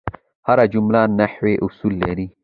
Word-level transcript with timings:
هره 0.47 0.65
جمله 0.73 1.01
نحوي 1.19 1.53
اصول 1.65 1.93
لري. 2.05 2.27